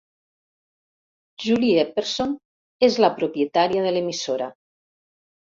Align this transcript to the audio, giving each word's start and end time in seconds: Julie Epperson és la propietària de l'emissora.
Julie 1.43 1.81
Epperson 1.87 2.33
és 2.89 2.99
la 3.07 3.11
propietària 3.21 3.87
de 3.89 3.95
l'emissora. 3.95 4.51